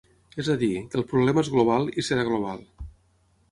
[0.43, 2.67] És a dir, que el problema és global i serà global.